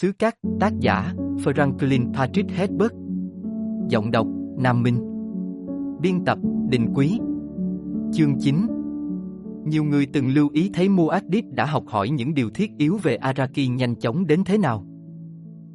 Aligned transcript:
Xứ 0.00 0.12
Cát, 0.12 0.34
tác 0.60 0.72
giả, 0.80 1.12
Franklin 1.44 2.14
Patrick 2.14 2.50
Hedberg 2.50 2.92
Giọng 3.88 4.10
đọc, 4.10 4.26
Nam 4.58 4.82
Minh 4.82 4.98
Biên 6.00 6.24
tập, 6.24 6.38
Đình 6.68 6.88
Quý 6.94 7.18
Chương 8.12 8.38
9 8.40 8.56
Nhiều 9.64 9.84
người 9.84 10.06
từng 10.12 10.28
lưu 10.28 10.48
ý 10.52 10.70
thấy 10.74 10.88
Muad'Dib 10.88 11.54
đã 11.54 11.66
học 11.66 11.84
hỏi 11.86 12.10
những 12.10 12.34
điều 12.34 12.50
thiết 12.50 12.70
yếu 12.78 12.98
về 13.02 13.16
Araki 13.16 13.70
nhanh 13.70 13.94
chóng 13.94 14.26
đến 14.26 14.44
thế 14.44 14.58
nào. 14.58 14.84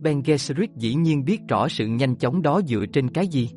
Ben 0.01 0.21
Gesserit 0.25 0.69
dĩ 0.75 0.95
nhiên 0.95 1.25
biết 1.25 1.41
rõ 1.47 1.67
sự 1.67 1.87
nhanh 1.87 2.15
chóng 2.15 2.41
đó 2.41 2.61
dựa 2.67 2.85
trên 2.93 3.09
cái 3.09 3.27
gì. 3.27 3.49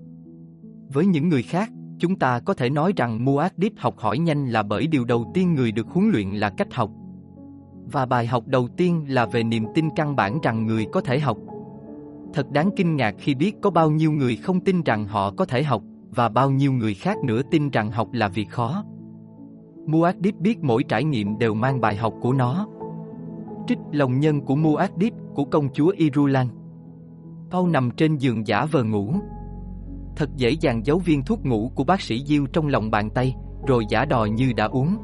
Với 0.93 1.07
những 1.07 1.29
người 1.29 1.43
khác, 1.43 1.71
chúng 1.99 2.19
ta 2.19 2.41
có 2.41 2.55
thể 2.55 2.71
nói 2.71 2.93
rằng 2.97 3.25
Muad'Dib 3.25 3.71
học 3.77 3.99
hỏi 3.99 4.19
nhanh 4.19 4.47
là 4.47 4.63
bởi 4.63 4.87
điều 4.87 5.05
đầu 5.05 5.31
tiên 5.35 5.55
người 5.55 5.73
được 5.73 5.87
huấn 5.89 6.09
luyện 6.09 6.29
là 6.29 6.51
cách 6.51 6.75
học. 6.75 6.91
Và 7.93 8.07
bài 8.07 8.27
học 8.27 8.47
đầu 8.47 8.69
tiên 8.77 9.05
là 9.09 9.27
về 9.27 9.43
niềm 9.43 9.65
tin 9.75 9.89
căn 9.97 10.17
bản 10.17 10.39
rằng 10.43 10.67
người 10.67 10.87
có 10.93 11.01
thể 11.01 11.19
học. 11.19 11.39
Thật 12.35 12.51
đáng 12.51 12.71
kinh 12.77 12.97
ngạc 12.97 13.15
khi 13.19 13.35
biết 13.35 13.57
có 13.63 13.71
bao 13.71 13.91
nhiêu 13.91 14.13
người 14.13 14.37
không 14.37 14.61
tin 14.61 14.83
rằng 14.83 15.07
họ 15.07 15.31
có 15.31 15.45
thể 15.45 15.63
học, 15.63 15.83
và 16.11 16.29
bao 16.29 16.51
nhiêu 16.51 16.73
người 16.73 16.95
khác 16.95 17.17
nữa 17.25 17.43
tin 17.51 17.71
rằng 17.71 17.91
học 17.91 18.09
là 18.13 18.29
việc 18.29 18.51
khó. 18.51 18.85
Muad'Dib 19.87 20.33
biết 20.39 20.59
mỗi 20.63 20.83
trải 20.83 21.05
nghiệm 21.05 21.39
đều 21.39 21.55
mang 21.55 21.81
bài 21.81 21.97
học 21.97 22.15
của 22.23 22.33
nó. 22.33 22.69
Trích 23.67 23.79
lòng 23.93 24.21
nhân 24.21 24.41
của 24.41 24.55
Muad'Dib 24.55 25.11
của 25.35 25.45
công 25.45 25.69
chúa 25.73 25.93
Irulan. 25.97 26.47
Paul 27.51 27.71
nằm 27.71 27.91
trên 27.91 28.17
giường 28.17 28.47
giả 28.47 28.65
vờ 28.65 28.85
ngủ. 28.85 29.15
Thật 30.17 30.31
dễ 30.37 30.51
dàng 30.51 30.87
giấu 30.87 30.99
viên 30.99 31.23
thuốc 31.25 31.47
ngủ 31.47 31.71
của 31.75 31.85
bác 31.85 32.01
sĩ 32.01 32.25
Diêu 32.25 32.47
trong 32.53 32.67
lòng 32.67 32.91
bàn 32.91 33.11
tay, 33.11 33.35
rồi 33.67 33.85
giả 33.89 34.05
đò 34.05 34.25
như 34.25 34.53
đã 34.53 34.65
uống. 34.65 34.97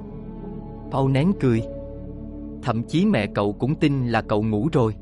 Paul 0.91 1.13
nén 1.13 1.33
cười. 1.41 1.63
Thậm 2.63 2.83
chí 2.83 3.07
mẹ 3.07 3.27
cậu 3.35 3.53
cũng 3.53 3.75
tin 3.75 4.07
là 4.07 4.23
cậu 4.23 4.43
ngủ 4.43 4.69
rồi. 4.73 4.95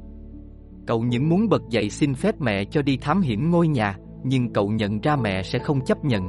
Cậu 0.87 1.03
những 1.03 1.29
muốn 1.29 1.49
bật 1.49 1.63
dậy 1.71 1.91
xin 1.91 2.15
phép 2.15 2.41
mẹ 2.41 2.65
cho 2.65 2.83
đi 2.83 2.97
thám 2.97 3.21
hiểm 3.21 3.51
ngôi 3.51 3.69
nhà, 3.69 3.97
nhưng 4.25 4.52
cậu 4.52 4.69
nhận 4.69 5.01
ra 5.01 5.17
mẹ 5.17 5.43
sẽ 5.43 5.59
không 5.59 5.80
chấp 5.85 6.05
nhận. 6.05 6.29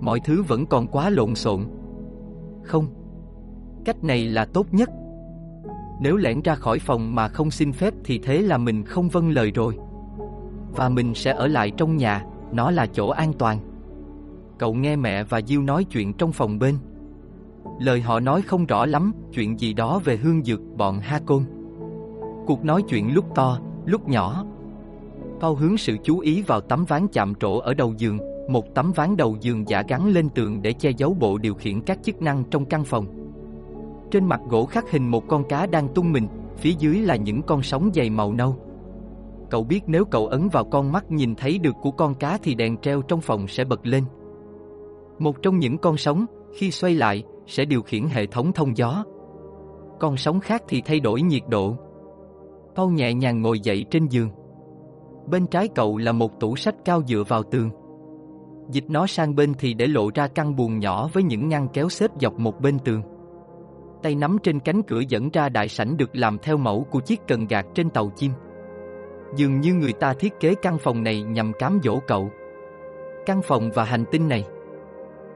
Mọi 0.00 0.20
thứ 0.20 0.42
vẫn 0.42 0.66
còn 0.66 0.86
quá 0.86 1.10
lộn 1.10 1.34
xộn. 1.34 1.64
Không. 2.64 2.86
Cách 3.84 4.04
này 4.04 4.24
là 4.24 4.44
tốt 4.44 4.66
nhất. 4.72 4.90
Nếu 6.00 6.16
lẻn 6.16 6.40
ra 6.42 6.54
khỏi 6.54 6.78
phòng 6.78 7.14
mà 7.14 7.28
không 7.28 7.50
xin 7.50 7.72
phép 7.72 7.94
thì 8.04 8.18
thế 8.18 8.38
là 8.38 8.58
mình 8.58 8.84
không 8.84 9.08
vâng 9.08 9.30
lời 9.30 9.50
rồi. 9.54 9.78
Và 10.76 10.88
mình 10.88 11.14
sẽ 11.14 11.32
ở 11.32 11.46
lại 11.46 11.72
trong 11.76 11.96
nhà, 11.96 12.24
nó 12.52 12.70
là 12.70 12.86
chỗ 12.86 13.08
an 13.08 13.32
toàn. 13.38 13.58
Cậu 14.58 14.74
nghe 14.74 14.96
mẹ 14.96 15.24
và 15.24 15.40
Diêu 15.46 15.62
nói 15.62 15.84
chuyện 15.84 16.12
trong 16.12 16.32
phòng 16.32 16.58
bên. 16.58 16.74
Lời 17.80 18.00
họ 18.00 18.20
nói 18.20 18.42
không 18.42 18.66
rõ 18.66 18.86
lắm, 18.86 19.12
chuyện 19.32 19.60
gì 19.60 19.72
đó 19.72 20.00
về 20.04 20.16
hương 20.16 20.44
dược 20.44 20.60
bọn 20.76 21.00
Ha 21.00 21.20
Côn. 21.26 21.44
Cuộc 22.46 22.64
nói 22.64 22.82
chuyện 22.88 23.14
lúc 23.14 23.24
to, 23.34 23.58
lúc 23.84 24.08
nhỏ. 24.08 24.44
Paul 25.40 25.58
hướng 25.58 25.76
sự 25.76 25.96
chú 26.02 26.18
ý 26.18 26.42
vào 26.42 26.60
tấm 26.60 26.84
ván 26.84 27.08
chạm 27.08 27.34
trổ 27.34 27.58
ở 27.58 27.74
đầu 27.74 27.94
giường, 27.96 28.18
một 28.48 28.74
tấm 28.74 28.92
ván 28.92 29.16
đầu 29.16 29.36
giường 29.40 29.68
giả 29.68 29.82
gắn 29.88 30.08
lên 30.08 30.28
tường 30.28 30.62
để 30.62 30.72
che 30.72 30.90
giấu 30.90 31.14
bộ 31.20 31.38
điều 31.38 31.54
khiển 31.54 31.80
các 31.80 31.98
chức 32.02 32.22
năng 32.22 32.44
trong 32.50 32.64
căn 32.64 32.84
phòng. 32.84 33.06
Trên 34.10 34.24
mặt 34.24 34.40
gỗ 34.48 34.66
khắc 34.66 34.90
hình 34.90 35.10
một 35.10 35.28
con 35.28 35.44
cá 35.48 35.66
đang 35.66 35.88
tung 35.94 36.12
mình, 36.12 36.26
phía 36.56 36.72
dưới 36.78 36.98
là 36.98 37.16
những 37.16 37.42
con 37.42 37.62
sóng 37.62 37.90
dày 37.94 38.10
màu 38.10 38.32
nâu. 38.32 38.56
Cậu 39.50 39.64
biết 39.64 39.80
nếu 39.86 40.04
cậu 40.04 40.26
ấn 40.26 40.48
vào 40.48 40.64
con 40.64 40.92
mắt 40.92 41.10
nhìn 41.10 41.34
thấy 41.34 41.58
được 41.58 41.74
của 41.82 41.90
con 41.90 42.14
cá 42.14 42.38
thì 42.42 42.54
đèn 42.54 42.76
treo 42.76 43.02
trong 43.02 43.20
phòng 43.20 43.48
sẽ 43.48 43.64
bật 43.64 43.86
lên. 43.86 44.04
Một 45.18 45.42
trong 45.42 45.58
những 45.58 45.78
con 45.78 45.96
sóng, 45.96 46.26
khi 46.54 46.70
xoay 46.70 46.94
lại, 46.94 47.24
sẽ 47.50 47.64
điều 47.64 47.82
khiển 47.82 48.06
hệ 48.06 48.26
thống 48.26 48.52
thông 48.52 48.76
gió. 48.76 49.04
Con 50.00 50.16
sóng 50.16 50.40
khác 50.40 50.62
thì 50.68 50.82
thay 50.84 51.00
đổi 51.00 51.22
nhiệt 51.22 51.42
độ. 51.48 51.76
Paul 52.74 52.92
nhẹ 52.92 53.14
nhàng 53.14 53.42
ngồi 53.42 53.60
dậy 53.60 53.84
trên 53.90 54.06
giường. 54.06 54.30
Bên 55.26 55.46
trái 55.46 55.68
cậu 55.74 55.96
là 55.96 56.12
một 56.12 56.40
tủ 56.40 56.56
sách 56.56 56.74
cao 56.84 57.02
dựa 57.08 57.22
vào 57.28 57.42
tường. 57.42 57.70
Dịch 58.70 58.84
nó 58.88 59.06
sang 59.06 59.34
bên 59.34 59.54
thì 59.58 59.74
để 59.74 59.86
lộ 59.86 60.10
ra 60.14 60.28
căn 60.28 60.56
buồng 60.56 60.78
nhỏ 60.78 61.08
với 61.12 61.22
những 61.22 61.48
ngăn 61.48 61.68
kéo 61.68 61.88
xếp 61.88 62.10
dọc 62.20 62.38
một 62.38 62.60
bên 62.60 62.78
tường. 62.78 63.02
Tay 64.02 64.14
nắm 64.14 64.38
trên 64.42 64.60
cánh 64.60 64.82
cửa 64.82 65.00
dẫn 65.08 65.30
ra 65.30 65.48
đại 65.48 65.68
sảnh 65.68 65.96
được 65.96 66.10
làm 66.12 66.38
theo 66.38 66.56
mẫu 66.56 66.86
của 66.90 67.00
chiếc 67.00 67.20
cần 67.28 67.46
gạt 67.46 67.66
trên 67.74 67.90
tàu 67.90 68.10
chim. 68.16 68.32
Dường 69.36 69.60
như 69.60 69.74
người 69.74 69.92
ta 69.92 70.14
thiết 70.14 70.40
kế 70.40 70.54
căn 70.54 70.78
phòng 70.78 71.02
này 71.02 71.22
nhằm 71.22 71.52
cám 71.58 71.80
dỗ 71.84 71.98
cậu. 72.06 72.30
Căn 73.26 73.42
phòng 73.42 73.70
và 73.74 73.84
hành 73.84 74.04
tinh 74.12 74.28
này. 74.28 74.44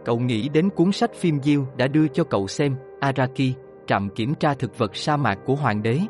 Cậu 0.04 0.18
nghĩ 0.18 0.48
đến 0.48 0.70
cuốn 0.70 0.92
sách 0.92 1.14
phim 1.14 1.42
Diêu 1.42 1.66
đã 1.76 1.86
đưa 1.86 2.08
cho 2.08 2.24
cậu 2.24 2.46
xem, 2.46 2.76
Araki, 3.00 3.54
trạm 3.86 4.08
kiểm 4.08 4.34
tra 4.34 4.54
thực 4.54 4.78
vật 4.78 4.96
sa 4.96 5.16
mạc 5.16 5.38
của 5.44 5.54
hoàng 5.54 5.82
đế. 5.82 6.00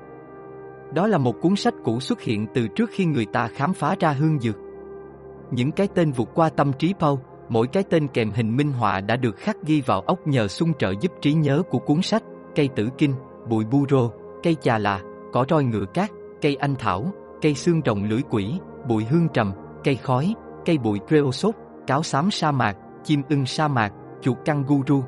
Đó 0.94 1.06
là 1.06 1.18
một 1.18 1.40
cuốn 1.40 1.56
sách 1.56 1.74
cũ 1.84 2.00
xuất 2.00 2.20
hiện 2.20 2.46
từ 2.54 2.68
trước 2.68 2.90
khi 2.92 3.04
người 3.04 3.26
ta 3.32 3.48
khám 3.48 3.72
phá 3.72 3.96
ra 4.00 4.12
hương 4.12 4.38
dược. 4.38 4.56
Những 5.50 5.72
cái 5.72 5.88
tên 5.94 6.12
vượt 6.12 6.28
qua 6.34 6.48
tâm 6.48 6.72
trí 6.78 6.94
Paul, 6.98 7.18
mỗi 7.48 7.66
cái 7.66 7.82
tên 7.90 8.08
kèm 8.08 8.30
hình 8.30 8.56
minh 8.56 8.72
họa 8.72 9.00
đã 9.00 9.16
được 9.16 9.36
khắc 9.36 9.56
ghi 9.62 9.80
vào 9.80 10.00
ốc 10.00 10.26
nhờ 10.26 10.48
xung 10.48 10.74
trợ 10.74 10.92
giúp 11.00 11.12
trí 11.20 11.32
nhớ 11.32 11.62
của 11.70 11.78
cuốn 11.78 12.02
sách, 12.02 12.22
cây 12.54 12.68
tử 12.76 12.88
kinh, 12.98 13.14
bụi 13.48 13.64
bu 13.64 13.84
rô, 13.90 14.10
cây 14.42 14.56
chà 14.60 14.78
là, 14.78 15.00
cỏ 15.32 15.44
roi 15.48 15.64
ngựa 15.64 15.84
cát, 15.94 16.10
cây 16.40 16.56
anh 16.56 16.74
thảo, 16.78 17.12
cây 17.42 17.54
xương 17.54 17.80
rồng 17.84 18.04
lưỡi 18.04 18.20
quỷ, 18.30 18.58
bụi 18.88 19.04
hương 19.04 19.28
trầm, 19.28 19.52
cây 19.84 19.96
khói, 19.96 20.34
cây 20.64 20.78
bụi 20.78 20.98
creosote, 21.08 21.58
cáo 21.86 22.02
xám 22.02 22.30
sa 22.30 22.50
mạc, 22.50 22.76
chim 23.04 23.22
ưng 23.28 23.46
sa 23.46 23.68
mạc, 23.68 23.92
chuột 24.22 24.36
kangaroo. 24.44 25.02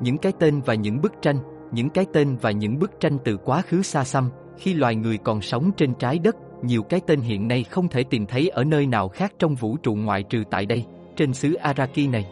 Những 0.00 0.18
cái 0.18 0.32
tên 0.38 0.60
và 0.60 0.74
những 0.74 1.00
bức 1.02 1.12
tranh, 1.22 1.36
những 1.72 1.90
cái 1.90 2.06
tên 2.12 2.36
và 2.40 2.50
những 2.50 2.78
bức 2.78 3.00
tranh 3.00 3.18
từ 3.24 3.36
quá 3.36 3.62
khứ 3.62 3.82
xa 3.82 4.04
xăm, 4.04 4.30
khi 4.58 4.74
loài 4.74 4.94
người 4.94 5.18
còn 5.18 5.40
sống 5.40 5.70
trên 5.76 5.94
trái 5.94 6.18
đất, 6.18 6.36
nhiều 6.62 6.82
cái 6.82 7.00
tên 7.06 7.20
hiện 7.20 7.48
nay 7.48 7.64
không 7.64 7.88
thể 7.88 8.04
tìm 8.04 8.26
thấy 8.26 8.48
ở 8.48 8.64
nơi 8.64 8.86
nào 8.86 9.08
khác 9.08 9.32
trong 9.38 9.54
vũ 9.54 9.76
trụ 9.76 9.94
ngoại 9.94 10.22
trừ 10.22 10.44
tại 10.50 10.66
đây, 10.66 10.84
trên 11.16 11.32
xứ 11.32 11.54
Araki 11.54 12.08
này. 12.12 12.26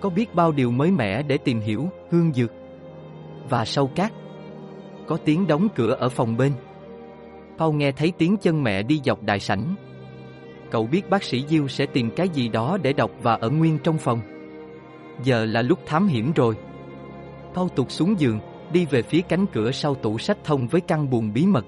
Có 0.00 0.10
biết 0.10 0.34
bao 0.34 0.52
điều 0.52 0.70
mới 0.70 0.90
mẻ 0.90 1.22
để 1.22 1.38
tìm 1.38 1.60
hiểu, 1.60 1.88
hương 2.10 2.32
dược. 2.32 2.50
Và 3.48 3.64
sâu 3.64 3.86
cát. 3.86 4.12
Có 5.06 5.18
tiếng 5.24 5.46
đóng 5.46 5.68
cửa 5.74 5.96
ở 6.00 6.08
phòng 6.08 6.36
bên. 6.36 6.52
Paul 7.58 7.76
nghe 7.76 7.92
thấy 7.92 8.12
tiếng 8.18 8.36
chân 8.36 8.62
mẹ 8.62 8.82
đi 8.82 9.00
dọc 9.04 9.22
đại 9.22 9.40
sảnh. 9.40 9.74
Cậu 10.70 10.86
biết 10.86 11.10
bác 11.10 11.22
sĩ 11.22 11.44
Diêu 11.48 11.68
sẽ 11.68 11.86
tìm 11.86 12.10
cái 12.10 12.28
gì 12.28 12.48
đó 12.48 12.78
để 12.82 12.92
đọc 12.92 13.10
và 13.22 13.34
ở 13.34 13.50
nguyên 13.50 13.78
trong 13.78 13.98
phòng. 13.98 14.20
Giờ 15.24 15.44
là 15.44 15.62
lúc 15.62 15.78
thám 15.86 16.06
hiểm 16.06 16.32
rồi. 16.32 16.54
Thâu 17.54 17.68
tụt 17.68 17.90
xuống 17.90 18.20
giường, 18.20 18.40
đi 18.72 18.86
về 18.90 19.02
phía 19.02 19.20
cánh 19.20 19.46
cửa 19.46 19.70
sau 19.70 19.94
tủ 19.94 20.18
sách 20.18 20.38
thông 20.44 20.68
với 20.68 20.80
căn 20.80 21.10
buồng 21.10 21.32
bí 21.32 21.46
mật. 21.46 21.64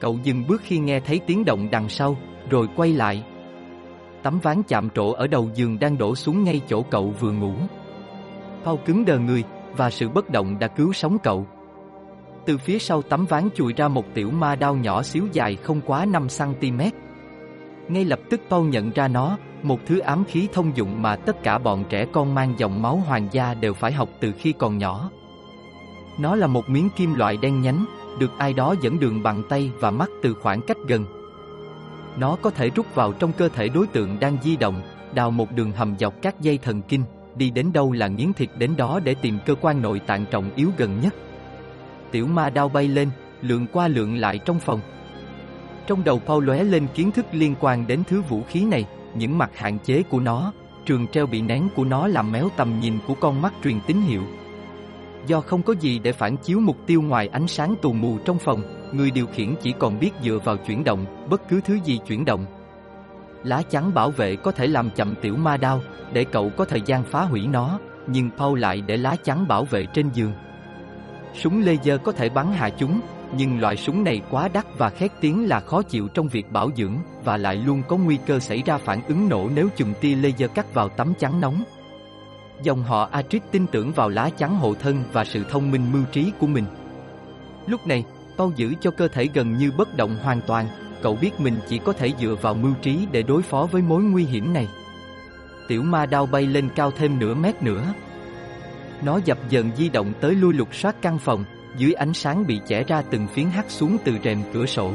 Cậu 0.00 0.18
dừng 0.22 0.44
bước 0.48 0.60
khi 0.64 0.78
nghe 0.78 1.00
thấy 1.00 1.20
tiếng 1.26 1.44
động 1.44 1.68
đằng 1.70 1.88
sau, 1.88 2.16
rồi 2.50 2.68
quay 2.76 2.92
lại. 2.92 3.24
Tấm 4.22 4.38
ván 4.42 4.62
chạm 4.62 4.90
trổ 4.90 5.12
ở 5.12 5.26
đầu 5.26 5.50
giường 5.54 5.78
đang 5.78 5.98
đổ 5.98 6.14
xuống 6.14 6.44
ngay 6.44 6.60
chỗ 6.68 6.82
cậu 6.82 7.14
vừa 7.20 7.32
ngủ. 7.32 7.52
Paul 8.64 8.78
cứng 8.84 9.04
đờ 9.04 9.18
người, 9.18 9.44
và 9.76 9.90
sự 9.90 10.08
bất 10.08 10.30
động 10.30 10.58
đã 10.58 10.68
cứu 10.68 10.92
sống 10.92 11.18
cậu. 11.22 11.46
Từ 12.46 12.58
phía 12.58 12.78
sau 12.78 13.02
tấm 13.02 13.26
ván 13.26 13.48
chùi 13.54 13.72
ra 13.72 13.88
một 13.88 14.04
tiểu 14.14 14.30
ma 14.30 14.56
đao 14.56 14.76
nhỏ 14.76 15.02
xíu 15.02 15.26
dài 15.32 15.56
không 15.56 15.80
quá 15.86 16.06
5cm. 16.06 16.90
Ngay 17.92 18.04
lập 18.04 18.20
tức 18.30 18.40
Paul 18.50 18.68
nhận 18.68 18.90
ra 18.90 19.08
nó, 19.08 19.38
một 19.62 19.80
thứ 19.86 19.98
ám 19.98 20.24
khí 20.24 20.48
thông 20.52 20.76
dụng 20.76 21.02
mà 21.02 21.16
tất 21.16 21.42
cả 21.42 21.58
bọn 21.58 21.84
trẻ 21.88 22.06
con 22.12 22.34
mang 22.34 22.54
dòng 22.58 22.82
máu 22.82 22.96
hoàng 22.96 23.28
gia 23.32 23.54
đều 23.54 23.74
phải 23.74 23.92
học 23.92 24.08
từ 24.20 24.32
khi 24.38 24.52
còn 24.52 24.78
nhỏ. 24.78 25.10
Nó 26.18 26.36
là 26.36 26.46
một 26.46 26.68
miếng 26.68 26.88
kim 26.96 27.14
loại 27.14 27.36
đen 27.36 27.62
nhánh, 27.62 27.84
được 28.18 28.30
ai 28.38 28.52
đó 28.52 28.74
dẫn 28.82 29.00
đường 29.00 29.22
bằng 29.22 29.42
tay 29.48 29.70
và 29.80 29.90
mắt 29.90 30.10
từ 30.22 30.34
khoảng 30.34 30.60
cách 30.62 30.76
gần. 30.88 31.06
Nó 32.16 32.36
có 32.42 32.50
thể 32.50 32.70
rút 32.70 32.94
vào 32.94 33.12
trong 33.12 33.32
cơ 33.32 33.48
thể 33.48 33.68
đối 33.68 33.86
tượng 33.86 34.20
đang 34.20 34.36
di 34.42 34.56
động, 34.56 34.82
đào 35.14 35.30
một 35.30 35.52
đường 35.52 35.72
hầm 35.72 35.94
dọc 35.98 36.14
các 36.22 36.40
dây 36.40 36.58
thần 36.58 36.82
kinh, 36.82 37.04
đi 37.36 37.50
đến 37.50 37.72
đâu 37.72 37.92
là 37.92 38.08
nghiến 38.08 38.32
thịt 38.32 38.50
đến 38.58 38.76
đó 38.76 39.00
để 39.04 39.14
tìm 39.14 39.38
cơ 39.46 39.54
quan 39.60 39.82
nội 39.82 39.98
tạng 39.98 40.24
trọng 40.30 40.50
yếu 40.56 40.70
gần 40.76 41.00
nhất. 41.00 41.14
Tiểu 42.10 42.26
ma 42.26 42.50
đao 42.50 42.68
bay 42.68 42.88
lên, 42.88 43.10
lượn 43.42 43.66
qua 43.72 43.88
lượn 43.88 44.16
lại 44.16 44.38
trong 44.38 44.60
phòng. 44.60 44.80
Trong 45.86 46.04
đầu 46.04 46.18
Paul 46.26 46.44
lóe 46.44 46.64
lên 46.64 46.86
kiến 46.94 47.10
thức 47.10 47.26
liên 47.32 47.54
quan 47.60 47.86
đến 47.86 48.02
thứ 48.08 48.22
vũ 48.22 48.42
khí 48.48 48.64
này, 48.64 48.84
những 49.14 49.38
mặt 49.38 49.50
hạn 49.54 49.78
chế 49.78 50.02
của 50.02 50.20
nó, 50.20 50.52
trường 50.86 51.06
treo 51.06 51.26
bị 51.26 51.40
nén 51.40 51.68
của 51.76 51.84
nó 51.84 52.08
làm 52.08 52.32
méo 52.32 52.48
tầm 52.56 52.80
nhìn 52.80 52.98
của 53.06 53.14
con 53.14 53.42
mắt 53.42 53.52
truyền 53.64 53.80
tín 53.86 53.96
hiệu. 54.00 54.22
Do 55.26 55.40
không 55.40 55.62
có 55.62 55.74
gì 55.80 55.98
để 55.98 56.12
phản 56.12 56.36
chiếu 56.36 56.60
mục 56.60 56.76
tiêu 56.86 57.02
ngoài 57.02 57.28
ánh 57.32 57.48
sáng 57.48 57.74
tù 57.82 57.92
mù 57.92 58.18
trong 58.18 58.38
phòng, 58.38 58.62
người 58.92 59.10
điều 59.10 59.26
khiển 59.26 59.54
chỉ 59.62 59.72
còn 59.78 59.98
biết 59.98 60.10
dựa 60.24 60.38
vào 60.44 60.56
chuyển 60.56 60.84
động, 60.84 61.26
bất 61.30 61.48
cứ 61.48 61.60
thứ 61.60 61.78
gì 61.84 61.98
chuyển 62.06 62.24
động. 62.24 62.46
Lá 63.44 63.62
chắn 63.70 63.94
bảo 63.94 64.10
vệ 64.10 64.36
có 64.36 64.52
thể 64.52 64.66
làm 64.66 64.90
chậm 64.90 65.14
tiểu 65.22 65.36
ma 65.36 65.56
đao, 65.56 65.80
để 66.12 66.24
cậu 66.24 66.50
có 66.56 66.64
thời 66.64 66.80
gian 66.86 67.04
phá 67.04 67.22
hủy 67.22 67.46
nó, 67.46 67.78
nhưng 68.06 68.30
Paul 68.38 68.58
lại 68.58 68.82
để 68.86 68.96
lá 68.96 69.16
chắn 69.24 69.48
bảo 69.48 69.64
vệ 69.64 69.86
trên 69.86 70.08
giường. 70.14 70.32
Súng 71.34 71.62
laser 71.62 72.00
có 72.04 72.12
thể 72.12 72.28
bắn 72.28 72.52
hạ 72.52 72.70
chúng, 72.70 73.00
nhưng 73.36 73.60
loại 73.60 73.76
súng 73.76 74.04
này 74.04 74.22
quá 74.30 74.48
đắt 74.48 74.66
và 74.78 74.90
khét 74.90 75.10
tiếng 75.20 75.48
là 75.48 75.60
khó 75.60 75.82
chịu 75.82 76.08
trong 76.08 76.28
việc 76.28 76.52
bảo 76.52 76.70
dưỡng 76.76 76.96
và 77.24 77.36
lại 77.36 77.56
luôn 77.56 77.82
có 77.88 77.96
nguy 77.96 78.18
cơ 78.26 78.38
xảy 78.38 78.62
ra 78.66 78.78
phản 78.78 79.00
ứng 79.08 79.28
nổ 79.28 79.48
nếu 79.54 79.68
chùm 79.76 79.94
tia 80.00 80.14
laser 80.14 80.50
cắt 80.54 80.74
vào 80.74 80.88
tấm 80.88 81.14
chắn 81.18 81.40
nóng. 81.40 81.62
Dòng 82.62 82.82
họ 82.82 83.08
Atrix 83.12 83.42
tin 83.50 83.66
tưởng 83.66 83.92
vào 83.92 84.08
lá 84.08 84.30
chắn 84.38 84.56
hộ 84.56 84.74
thân 84.74 85.04
và 85.12 85.24
sự 85.24 85.44
thông 85.50 85.70
minh 85.70 85.92
mưu 85.92 86.02
trí 86.12 86.32
của 86.38 86.46
mình. 86.46 86.64
Lúc 87.66 87.86
này, 87.86 88.04
Bao 88.42 88.52
giữ 88.56 88.74
cho 88.80 88.90
cơ 88.90 89.08
thể 89.08 89.28
gần 89.34 89.58
như 89.58 89.72
bất 89.76 89.96
động 89.96 90.16
hoàn 90.22 90.40
toàn, 90.46 90.66
cậu 91.02 91.16
biết 91.20 91.40
mình 91.40 91.54
chỉ 91.68 91.78
có 91.78 91.92
thể 91.92 92.12
dựa 92.20 92.36
vào 92.42 92.54
mưu 92.54 92.74
trí 92.82 93.06
để 93.12 93.22
đối 93.22 93.42
phó 93.42 93.68
với 93.72 93.82
mối 93.82 94.02
nguy 94.02 94.24
hiểm 94.24 94.52
này. 94.52 94.68
Tiểu 95.68 95.82
ma 95.82 96.06
đao 96.06 96.26
bay 96.26 96.46
lên 96.46 96.68
cao 96.74 96.90
thêm 96.90 97.18
nửa 97.18 97.34
mét 97.34 97.62
nữa. 97.62 97.94
Nó 99.04 99.20
dập 99.24 99.38
dần 99.48 99.70
di 99.76 99.88
động 99.88 100.12
tới 100.20 100.34
lui 100.34 100.54
lục 100.54 100.74
soát 100.74 100.96
căn 101.02 101.18
phòng, 101.18 101.44
dưới 101.76 101.92
ánh 101.92 102.14
sáng 102.14 102.46
bị 102.46 102.60
chẻ 102.66 102.82
ra 102.82 103.02
từng 103.10 103.26
phiến 103.26 103.46
hắt 103.46 103.70
xuống 103.70 103.96
từ 104.04 104.18
rèm 104.24 104.42
cửa 104.52 104.66
sổ. 104.66 104.92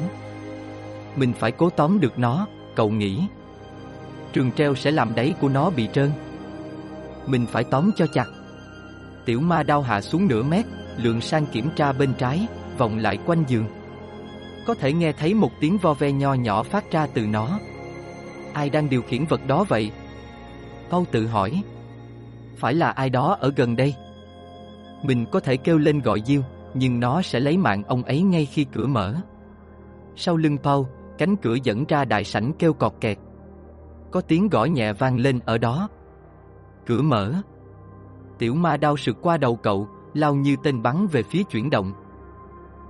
Mình 1.15 1.33
phải 1.33 1.51
cố 1.51 1.69
tóm 1.69 1.99
được 1.99 2.19
nó, 2.19 2.47
cậu 2.75 2.89
nghĩ. 2.89 3.23
Trường 4.33 4.51
treo 4.51 4.75
sẽ 4.75 4.91
làm 4.91 5.15
đáy 5.15 5.33
của 5.41 5.49
nó 5.49 5.69
bị 5.69 5.89
trơn. 5.93 6.11
Mình 7.25 7.45
phải 7.51 7.63
tóm 7.63 7.91
cho 7.95 8.07
chặt. 8.07 8.25
Tiểu 9.25 9.39
ma 9.39 9.63
đao 9.63 9.81
hạ 9.81 10.01
xuống 10.01 10.27
nửa 10.27 10.43
mét, 10.43 10.65
lượng 10.97 11.21
sang 11.21 11.45
kiểm 11.45 11.69
tra 11.75 11.93
bên 11.93 12.13
trái, 12.17 12.47
vòng 12.77 12.97
lại 12.97 13.17
quanh 13.25 13.43
giường. 13.47 13.65
Có 14.67 14.73
thể 14.73 14.93
nghe 14.93 15.11
thấy 15.11 15.33
một 15.33 15.51
tiếng 15.59 15.77
vo 15.77 15.93
ve 15.93 16.11
nho 16.11 16.33
nhỏ 16.33 16.63
phát 16.63 16.91
ra 16.91 17.07
từ 17.13 17.21
nó. 17.21 17.59
Ai 18.53 18.69
đang 18.69 18.89
điều 18.89 19.01
khiển 19.01 19.25
vật 19.25 19.47
đó 19.47 19.65
vậy? 19.69 19.91
câu 20.89 21.05
tự 21.11 21.27
hỏi. 21.27 21.61
Phải 22.57 22.73
là 22.73 22.89
ai 22.89 23.09
đó 23.09 23.37
ở 23.39 23.53
gần 23.55 23.75
đây? 23.75 23.95
Mình 25.03 25.25
có 25.31 25.39
thể 25.39 25.57
kêu 25.57 25.77
lên 25.77 25.99
gọi 25.99 26.21
Diêu, 26.25 26.41
nhưng 26.77 26.99
nó 26.99 27.21
sẽ 27.21 27.39
lấy 27.39 27.57
mạng 27.57 27.83
ông 27.83 28.03
ấy 28.03 28.21
ngay 28.21 28.45
khi 28.45 28.63
cửa 28.63 28.87
mở. 28.87 29.15
Sau 30.15 30.37
lưng 30.37 30.57
Paul, 30.63 30.85
cánh 31.17 31.35
cửa 31.35 31.55
dẫn 31.63 31.85
ra 31.87 32.05
đại 32.05 32.23
sảnh 32.23 32.53
kêu 32.59 32.73
cọt 32.73 32.93
kẹt. 33.01 33.17
Có 34.11 34.21
tiếng 34.21 34.49
gõ 34.49 34.65
nhẹ 34.65 34.93
vang 34.93 35.19
lên 35.19 35.39
ở 35.45 35.57
đó. 35.57 35.89
Cửa 36.85 37.01
mở. 37.01 37.33
Tiểu 38.39 38.55
ma 38.55 38.77
đau 38.77 38.97
sượt 38.97 39.15
qua 39.21 39.37
đầu 39.37 39.55
cậu, 39.55 39.87
lao 40.13 40.35
như 40.35 40.55
tên 40.63 40.81
bắn 40.81 41.07
về 41.07 41.23
phía 41.23 41.43
chuyển 41.43 41.69
động. 41.69 41.93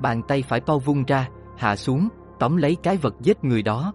Bàn 0.02 0.22
tay 0.28 0.42
phải 0.42 0.62
Paul 0.62 0.82
vung 0.86 1.04
ra, 1.06 1.30
hạ 1.58 1.76
xuống, 1.76 2.08
tóm 2.40 2.58
lấy 2.58 2.76
cái 2.84 2.98
vật 2.98 3.14
giết 3.22 3.44
người 3.44 3.62
đó. 3.62 3.94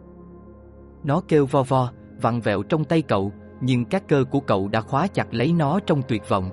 Nó 1.04 1.22
kêu 1.28 1.46
vo 1.46 1.62
vo, 1.62 1.90
vặn 2.22 2.40
vẹo 2.40 2.62
trong 2.62 2.84
tay 2.84 3.02
cậu, 3.02 3.32
nhưng 3.60 3.84
các 3.84 4.08
cơ 4.08 4.24
của 4.30 4.40
cậu 4.40 4.68
đã 4.68 4.80
khóa 4.80 5.06
chặt 5.06 5.34
lấy 5.34 5.52
nó 5.52 5.80
trong 5.86 6.02
tuyệt 6.08 6.28
vọng. 6.28 6.50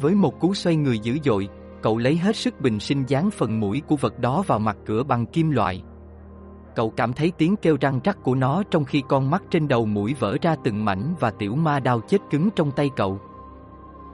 Với 0.00 0.14
một 0.14 0.40
cú 0.40 0.54
xoay 0.54 0.76
người 0.76 0.98
dữ 0.98 1.18
dội, 1.24 1.48
cậu 1.82 1.98
lấy 1.98 2.16
hết 2.16 2.36
sức 2.36 2.60
bình 2.60 2.80
sinh 2.80 3.04
dán 3.06 3.30
phần 3.30 3.60
mũi 3.60 3.82
của 3.88 3.96
vật 3.96 4.18
đó 4.18 4.42
vào 4.46 4.58
mặt 4.58 4.76
cửa 4.86 5.02
bằng 5.02 5.26
kim 5.26 5.50
loại. 5.50 5.82
Cậu 6.74 6.90
cảm 6.90 7.12
thấy 7.12 7.32
tiếng 7.38 7.56
kêu 7.56 7.76
răng 7.80 8.00
rắc 8.04 8.22
của 8.22 8.34
nó 8.34 8.62
trong 8.70 8.84
khi 8.84 9.02
con 9.08 9.30
mắt 9.30 9.42
trên 9.50 9.68
đầu 9.68 9.86
mũi 9.86 10.14
vỡ 10.18 10.36
ra 10.42 10.56
từng 10.64 10.84
mảnh 10.84 11.14
và 11.20 11.30
tiểu 11.30 11.54
ma 11.54 11.80
đao 11.80 12.00
chết 12.00 12.18
cứng 12.30 12.50
trong 12.56 12.70
tay 12.70 12.90
cậu. 12.96 13.20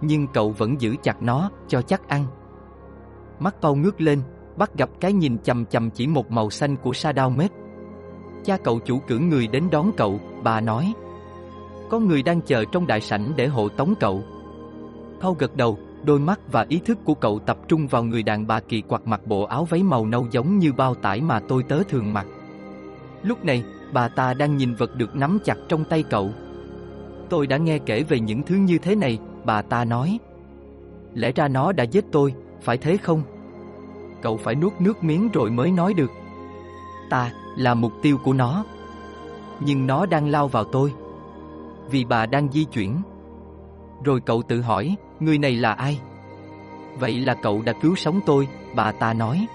Nhưng 0.00 0.26
cậu 0.26 0.50
vẫn 0.50 0.80
giữ 0.80 0.96
chặt 1.02 1.22
nó, 1.22 1.50
cho 1.68 1.82
chắc 1.82 2.08
ăn. 2.08 2.26
Mắt 3.38 3.56
Paul 3.62 3.78
ngước 3.78 4.00
lên, 4.00 4.20
bắt 4.56 4.78
gặp 4.78 4.90
cái 5.00 5.12
nhìn 5.12 5.38
chầm 5.38 5.66
chầm 5.66 5.90
chỉ 5.90 6.06
một 6.06 6.30
màu 6.30 6.50
xanh 6.50 6.76
của 6.76 6.92
sa 6.92 7.12
đao 7.12 7.30
mết. 7.30 7.50
Cha 8.44 8.56
cậu 8.56 8.78
chủ 8.78 8.98
cử 8.98 9.18
người 9.18 9.46
đến 9.46 9.68
đón 9.70 9.90
cậu, 9.96 10.20
bà 10.42 10.60
nói. 10.60 10.92
Có 11.90 11.98
người 11.98 12.22
đang 12.22 12.40
chờ 12.40 12.64
trong 12.72 12.86
đại 12.86 13.00
sảnh 13.00 13.32
để 13.36 13.46
hộ 13.46 13.68
tống 13.68 13.94
cậu. 14.00 14.22
Paul 15.20 15.36
gật 15.38 15.56
đầu, 15.56 15.78
đôi 16.04 16.18
mắt 16.18 16.40
và 16.52 16.66
ý 16.68 16.80
thức 16.84 16.98
của 17.04 17.14
cậu 17.14 17.38
tập 17.38 17.58
trung 17.68 17.86
vào 17.86 18.04
người 18.04 18.22
đàn 18.22 18.46
bà 18.46 18.60
kỳ 18.60 18.80
quặc 18.80 19.06
mặc 19.06 19.20
bộ 19.26 19.42
áo 19.42 19.64
váy 19.64 19.82
màu 19.82 20.06
nâu 20.06 20.26
giống 20.30 20.58
như 20.58 20.72
bao 20.72 20.94
tải 20.94 21.20
mà 21.20 21.40
tôi 21.40 21.62
tớ 21.62 21.82
thường 21.82 22.12
mặc. 22.12 22.26
Lúc 23.22 23.44
này, 23.44 23.64
bà 23.92 24.08
ta 24.08 24.34
đang 24.34 24.56
nhìn 24.56 24.74
vật 24.74 24.96
được 24.96 25.16
nắm 25.16 25.38
chặt 25.44 25.56
trong 25.68 25.84
tay 25.84 26.02
cậu. 26.02 26.30
Tôi 27.28 27.46
đã 27.46 27.56
nghe 27.56 27.78
kể 27.78 28.02
về 28.02 28.20
những 28.20 28.42
thứ 28.42 28.54
như 28.54 28.78
thế 28.78 28.94
này, 28.94 29.18
bà 29.44 29.62
ta 29.62 29.84
nói. 29.84 30.18
Lẽ 31.14 31.32
ra 31.32 31.48
nó 31.48 31.72
đã 31.72 31.84
giết 31.84 32.04
tôi, 32.12 32.34
phải 32.60 32.78
thế 32.78 32.96
không? 32.96 33.22
Cậu 34.22 34.36
phải 34.36 34.54
nuốt 34.54 34.72
nước 34.80 35.04
miếng 35.04 35.28
rồi 35.32 35.50
mới 35.50 35.70
nói 35.70 35.94
được. 35.94 36.10
Ta 37.10 37.32
là 37.56 37.74
mục 37.74 37.92
tiêu 38.02 38.18
của 38.24 38.32
nó. 38.32 38.64
Nhưng 39.60 39.86
nó 39.86 40.06
đang 40.06 40.28
lao 40.28 40.48
vào 40.48 40.64
tôi. 40.64 40.92
Vì 41.90 42.04
bà 42.04 42.26
đang 42.26 42.52
di 42.52 42.64
chuyển. 42.64 42.96
Rồi 44.04 44.20
cậu 44.20 44.42
tự 44.42 44.60
hỏi, 44.60 44.96
người 45.20 45.38
này 45.38 45.56
là 45.56 45.72
ai? 45.72 46.00
Vậy 46.98 47.20
là 47.20 47.34
cậu 47.34 47.62
đã 47.62 47.72
cứu 47.82 47.94
sống 47.96 48.20
tôi, 48.26 48.48
bà 48.74 48.92
ta 48.92 49.12
nói. 49.12 49.46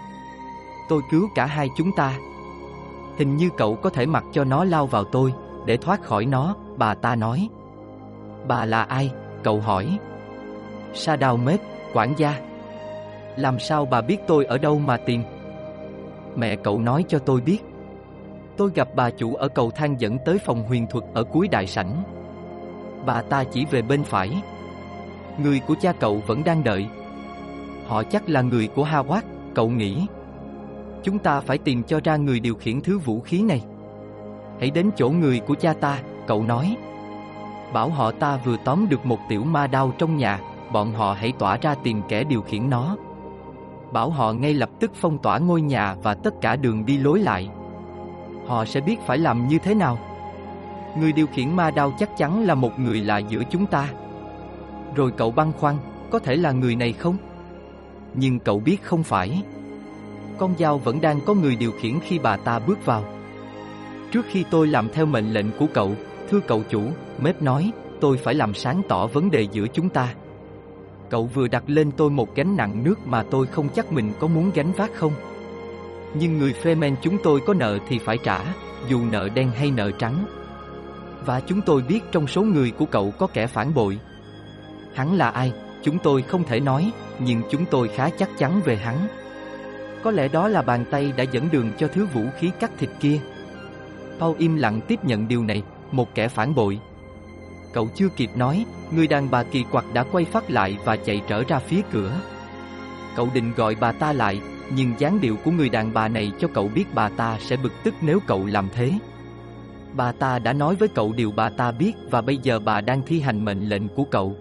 Tôi 0.90 1.02
cứu 1.12 1.30
cả 1.36 1.46
hai 1.46 1.70
chúng 1.78 1.92
ta. 1.96 2.14
Hình 3.18 3.38
như 3.38 3.50
cậu 3.58 3.76
có 3.76 3.90
thể 3.90 4.06
mặc 4.06 4.24
cho 4.32 4.44
nó 4.44 4.64
lao 4.64 4.88
vào 4.88 5.04
tôi, 5.04 5.34
để 5.66 5.78
thoát 5.78 6.04
khỏi 6.04 6.26
nó, 6.26 6.56
bà 6.78 6.94
ta 6.94 7.16
nói. 7.16 7.50
Bà 8.48 8.66
là 8.66 8.84
ai? 8.84 9.12
Cậu 9.44 9.60
hỏi. 9.60 10.00
Sa 10.94 11.16
đào 11.16 11.38
mết, 11.38 11.60
quản 11.94 12.14
gia. 12.18 12.42
Làm 13.36 13.60
sao 13.60 13.86
bà 13.86 14.02
biết 14.02 14.18
tôi 14.28 14.46
ở 14.46 14.58
đâu 14.58 14.80
mà 14.80 14.98
tìm? 14.98 15.24
Mẹ 16.36 16.56
cậu 16.56 16.80
nói 16.80 17.06
cho 17.08 17.20
tôi 17.20 17.42
biết. 17.42 17.60
Tôi 18.58 18.72
gặp 18.76 18.88
bà 18.96 19.10
chủ 19.10 19.36
ở 19.36 19.48
cầu 19.48 19.72
thang 19.72 20.02
dẫn 20.02 20.18
tới 20.26 20.38
phòng 20.38 20.64
huyền 20.64 20.88
thuật 20.90 21.04
ở 21.14 21.24
cuối 21.24 21.48
đại 21.48 21.68
sảnh. 21.68 22.04
Bà 23.06 23.22
ta 23.22 23.44
chỉ 23.44 23.66
về 23.66 23.82
bên 23.82 24.04
phải. 24.04 24.42
Người 25.38 25.60
của 25.60 25.76
cha 25.82 25.94
cậu 25.94 26.22
vẫn 26.28 26.44
đang 26.44 26.64
đợi. 26.64 26.88
Họ 27.88 28.04
chắc 28.04 28.30
là 28.30 28.42
người 28.42 28.68
của 28.68 28.86
Hawat, 28.86 29.22
cậu 29.54 29.70
nghĩ. 29.70 30.06
Chúng 31.04 31.20
ta 31.20 31.40
phải 31.40 31.58
tìm 31.58 31.84
cho 31.84 32.00
ra 32.04 32.16
người 32.16 32.40
điều 32.40 32.56
khiển 32.56 32.82
thứ 32.82 33.00
vũ 33.00 33.22
khí 33.22 33.42
này. 33.42 33.62
Hãy 34.60 34.72
đến 34.72 34.90
chỗ 34.96 35.10
người 35.10 35.40
của 35.40 35.56
cha 35.56 35.74
ta, 35.74 36.00
cậu 36.28 36.44
nói. 36.44 36.78
Bảo 37.74 37.90
họ 37.90 38.12
ta 38.12 38.38
vừa 38.46 38.58
tóm 38.66 38.90
được 38.90 39.06
một 39.06 39.20
tiểu 39.30 39.44
ma 39.44 39.68
đao 39.68 39.94
trong 39.98 40.18
nhà, 40.18 40.40
bọn 40.72 40.94
họ 40.94 41.14
hãy 41.14 41.34
tỏa 41.40 41.58
ra 41.58 41.76
tìm 41.84 42.02
kẻ 42.08 42.24
điều 42.24 42.42
khiển 42.42 42.70
nó. 42.70 42.98
Bảo 43.92 44.10
họ 44.10 44.34
ngay 44.34 44.54
lập 44.54 44.70
tức 44.80 44.92
phong 44.96 45.18
tỏa 45.18 45.38
ngôi 45.38 45.62
nhà 45.62 45.96
và 46.04 46.14
tất 46.14 46.42
cả 46.42 46.56
đường 46.56 46.86
đi 46.86 46.98
lối 46.98 47.20
lại. 47.20 47.50
Họ 48.48 48.66
sẽ 48.66 48.82
biết 48.82 49.00
phải 49.06 49.18
làm 49.18 49.48
như 49.48 49.58
thế 49.58 49.76
nào. 49.76 49.98
Người 51.00 51.12
điều 51.12 51.28
khiển 51.28 51.56
ma 51.56 51.72
đao 51.72 51.94
chắc 52.00 52.18
chắn 52.18 52.44
là 52.44 52.56
một 52.56 52.80
người 52.80 53.02
lạ 53.02 53.18
giữa 53.18 53.44
chúng 53.50 53.66
ta. 53.66 53.90
Rồi 54.96 55.12
cậu 55.18 55.32
băn 55.32 55.52
khoăn, 55.52 55.76
có 56.12 56.20
thể 56.20 56.36
là 56.36 56.52
người 56.52 56.76
này 56.76 56.94
không? 56.94 57.18
Nhưng 58.14 58.40
cậu 58.40 58.60
biết 58.60 58.84
không 58.84 59.04
phải. 59.04 59.44
Con 60.38 60.54
dao 60.60 60.78
vẫn 60.78 61.02
đang 61.02 61.20
có 61.26 61.34
người 61.34 61.56
điều 61.56 61.72
khiển 61.72 62.00
khi 62.00 62.20
bà 62.20 62.38
ta 62.38 62.60
bước 62.60 62.86
vào. 62.86 63.04
Trước 64.12 64.26
khi 64.30 64.46
tôi 64.52 64.68
làm 64.68 64.90
theo 64.94 65.06
mệnh 65.06 65.34
lệnh 65.34 65.52
của 65.60 65.68
cậu, 65.74 65.96
thưa 66.30 66.40
cậu 66.40 66.64
chủ, 66.70 66.82
Mếp 67.22 67.42
nói, 67.42 67.72
tôi 68.02 68.18
phải 68.18 68.34
làm 68.34 68.54
sáng 68.54 68.82
tỏ 68.88 69.08
vấn 69.08 69.32
đề 69.32 69.48
giữa 69.52 69.68
chúng 69.74 69.90
ta. 69.90 70.14
Cậu 71.10 71.26
vừa 71.26 71.48
đặt 71.48 71.64
lên 71.68 71.92
tôi 71.92 72.10
một 72.10 72.36
gánh 72.36 72.56
nặng 72.56 72.84
nước 72.84 73.00
mà 73.06 73.24
tôi 73.24 73.48
không 73.48 73.70
chắc 73.76 73.92
mình 73.92 74.12
có 74.20 74.28
muốn 74.28 74.52
gánh 74.56 74.72
vác 74.72 74.94
không. 74.96 75.14
Nhưng 76.14 76.38
người 76.38 76.54
Fremen 76.64 76.96
chúng 77.02 77.18
tôi 77.24 77.40
có 77.48 77.54
nợ 77.54 77.78
thì 77.88 78.00
phải 78.00 78.18
trả, 78.18 78.40
dù 78.90 79.02
nợ 79.12 79.30
đen 79.36 79.52
hay 79.52 79.72
nợ 79.72 79.92
trắng. 79.92 80.26
Và 81.26 81.40
chúng 81.40 81.62
tôi 81.62 81.82
biết 81.82 82.00
trong 82.12 82.28
số 82.28 82.42
người 82.42 82.72
của 82.72 82.86
cậu 82.86 83.14
có 83.20 83.28
kẻ 83.28 83.48
phản 83.48 83.74
bội. 83.74 84.00
Hắn 84.94 85.16
là 85.16 85.30
ai, 85.30 85.54
chúng 85.84 86.00
tôi 86.00 86.22
không 86.22 86.44
thể 86.44 86.60
nói, 86.60 86.92
nhưng 87.20 87.42
chúng 87.50 87.66
tôi 87.66 87.88
khá 87.88 88.10
chắc 88.10 88.30
chắn 88.38 88.62
về 88.66 88.76
hắn. 88.76 89.08
Có 90.04 90.12
lẽ 90.12 90.28
đó 90.28 90.48
là 90.48 90.62
bàn 90.62 90.86
tay 90.92 91.14
đã 91.18 91.24
dẫn 91.24 91.50
đường 91.52 91.72
cho 91.78 91.88
thứ 91.88 92.06
vũ 92.06 92.24
khí 92.40 92.52
cắt 92.60 92.72
thịt 92.78 92.90
kia. 93.00 93.20
Paul 94.20 94.38
im 94.38 94.56
lặng 94.56 94.82
tiếp 94.88 95.06
nhận 95.06 95.28
điều 95.28 95.44
này, 95.44 95.64
một 95.92 96.16
kẻ 96.16 96.28
phản 96.28 96.56
bội. 96.56 96.80
Cậu 97.74 97.90
chưa 97.96 98.10
kịp 98.10 98.30
nói, 98.36 98.66
người 98.92 99.08
đàn 99.08 99.32
bà 99.32 99.44
kỳ 99.44 99.64
quặc 99.72 99.86
đã 99.94 100.04
quay 100.04 100.26
phát 100.26 100.52
lại 100.52 100.78
và 100.86 100.96
chạy 100.96 101.22
trở 101.28 101.44
ra 101.44 101.60
phía 101.60 101.82
cửa. 101.92 102.14
Cậu 103.16 103.30
định 103.34 103.54
gọi 103.56 103.76
bà 103.80 103.92
ta 103.92 104.14
lại, 104.14 104.42
nhưng 104.76 104.94
dáng 104.98 105.22
điệu 105.22 105.38
của 105.44 105.52
người 105.52 105.70
đàn 105.70 105.94
bà 105.94 106.08
này 106.08 106.32
cho 106.40 106.48
cậu 106.54 106.68
biết 106.68 106.86
bà 106.94 107.10
ta 107.10 107.38
sẽ 107.40 107.58
bực 107.58 107.74
tức 107.84 107.94
nếu 108.02 108.20
cậu 108.28 108.46
làm 108.46 108.70
thế. 108.74 108.92
Bà 109.94 110.12
ta 110.12 110.40
đã 110.40 110.54
nói 110.54 110.76
với 110.76 110.88
cậu 110.88 111.14
điều 111.14 111.32
bà 111.32 111.50
ta 111.50 111.72
biết 111.72 111.94
và 112.10 112.22
bây 112.22 112.38
giờ 112.38 112.60
bà 112.60 112.82
đang 112.82 113.02
thi 113.06 113.20
hành 113.22 113.46
mệnh 113.46 113.70
lệnh 113.70 113.88
của 113.88 114.04
cậu. 114.04 114.36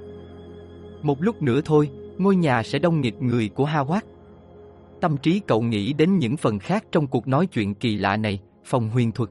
Một 1.02 1.22
lúc 1.22 1.42
nữa 1.42 1.60
thôi, 1.64 1.90
ngôi 2.18 2.36
nhà 2.36 2.62
sẽ 2.62 2.78
đông 2.78 3.00
nghịt 3.00 3.14
người 3.22 3.48
của 3.48 3.64
Hawat. 3.64 4.00
Tâm 5.00 5.16
trí 5.16 5.40
cậu 5.46 5.62
nghĩ 5.62 5.92
đến 5.92 6.18
những 6.18 6.36
phần 6.36 6.58
khác 6.58 6.84
trong 6.92 7.06
cuộc 7.06 7.28
nói 7.28 7.46
chuyện 7.46 7.74
kỳ 7.74 7.96
lạ 7.96 8.16
này, 8.16 8.40
phòng 8.64 8.88
huyền 8.88 9.12
thuật. 9.12 9.30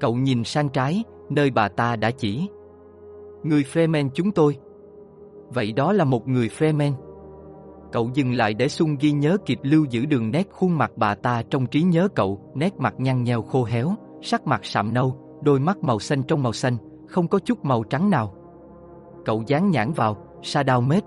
Cậu 0.00 0.14
nhìn 0.14 0.44
sang 0.44 0.68
trái, 0.68 1.04
nơi 1.30 1.50
bà 1.50 1.68
ta 1.68 1.96
đã 1.96 2.10
chỉ. 2.10 2.48
Người 3.42 3.64
Fremen 3.72 4.08
chúng 4.14 4.30
tôi. 4.30 4.58
Vậy 5.48 5.72
đó 5.72 5.92
là 5.92 6.04
một 6.04 6.28
người 6.28 6.48
Fremen. 6.58 6.92
Cậu 7.92 8.10
dừng 8.14 8.32
lại 8.32 8.54
để 8.54 8.68
Sung 8.68 8.96
ghi 9.00 9.12
nhớ 9.12 9.36
kịp 9.46 9.58
lưu 9.62 9.84
giữ 9.90 10.06
đường 10.06 10.30
nét 10.30 10.48
khuôn 10.50 10.78
mặt 10.78 10.92
bà 10.96 11.14
ta 11.14 11.42
trong 11.50 11.66
trí 11.66 11.82
nhớ 11.82 12.08
cậu, 12.14 12.40
nét 12.54 12.74
mặt 12.78 12.94
nhăn 12.98 13.22
nheo 13.22 13.42
khô 13.42 13.64
héo, 13.64 13.94
sắc 14.22 14.46
mặt 14.46 14.60
sạm 14.64 14.94
nâu, 14.94 15.16
đôi 15.42 15.60
mắt 15.60 15.78
màu 15.82 15.98
xanh 15.98 16.22
trong 16.22 16.42
màu 16.42 16.52
xanh, 16.52 16.76
không 17.06 17.28
có 17.28 17.38
chút 17.38 17.64
màu 17.64 17.82
trắng 17.82 18.10
nào. 18.10 18.34
Cậu 19.24 19.42
dán 19.46 19.70
nhãn 19.70 19.92
vào, 19.92 20.16
sa 20.42 20.62
đao 20.62 20.80
mết. 20.80 21.04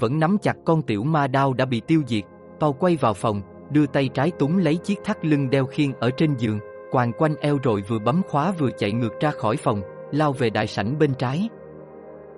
Vẫn 0.00 0.18
nắm 0.18 0.36
chặt 0.42 0.56
con 0.64 0.82
tiểu 0.82 1.04
ma 1.04 1.26
đao 1.26 1.52
đã 1.52 1.64
bị 1.64 1.80
tiêu 1.80 2.02
diệt, 2.06 2.24
Tao 2.60 2.72
quay 2.72 2.96
vào 2.96 3.14
phòng, 3.14 3.42
đưa 3.70 3.86
tay 3.86 4.08
trái 4.08 4.30
túm 4.38 4.56
lấy 4.56 4.76
chiếc 4.76 4.98
thắt 5.04 5.24
lưng 5.24 5.50
đeo 5.50 5.66
khiên 5.66 5.92
ở 5.92 6.10
trên 6.10 6.34
giường, 6.38 6.58
quàng 6.90 7.12
quanh 7.12 7.34
eo 7.40 7.58
rồi 7.62 7.82
vừa 7.88 7.98
bấm 7.98 8.22
khóa 8.28 8.52
vừa 8.52 8.70
chạy 8.78 8.92
ngược 8.92 9.20
ra 9.20 9.30
khỏi 9.30 9.56
phòng, 9.56 9.82
lao 10.12 10.32
về 10.32 10.50
đại 10.50 10.66
sảnh 10.66 10.98
bên 10.98 11.14
trái. 11.14 11.48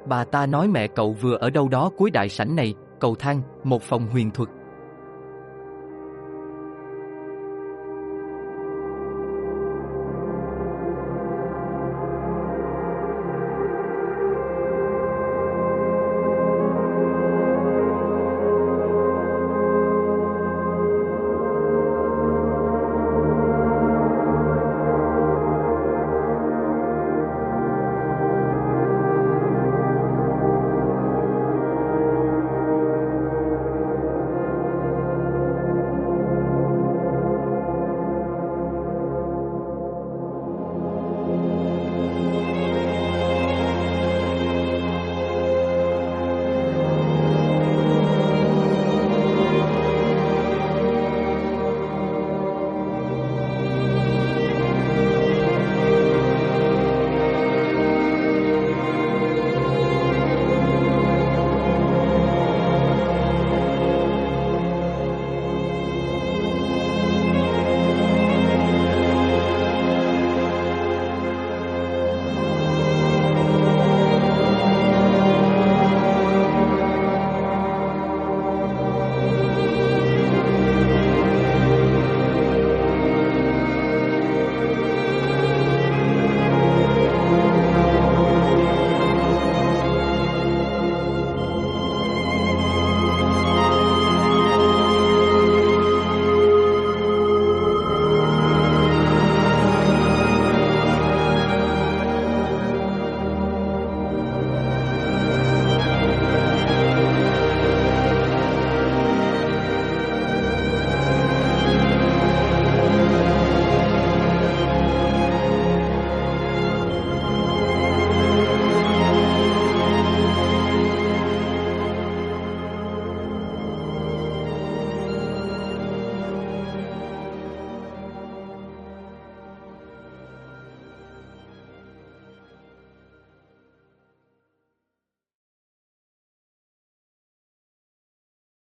Bà 0.07 0.25
ta 0.25 0.47
nói 0.47 0.69
mẹ 0.69 0.87
cậu 0.87 1.13
vừa 1.13 1.37
ở 1.37 1.51
đâu 1.51 1.69
đó 1.69 1.91
cuối 1.97 2.11
đại 2.11 2.29
sảnh 2.29 2.57
này, 2.57 2.75
cầu 3.01 3.15
thang, 3.15 3.43
một 3.65 3.83
phòng 3.83 4.07
huyền 4.07 4.31
thuật. 4.31 4.49